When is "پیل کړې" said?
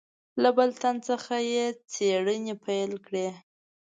2.65-3.27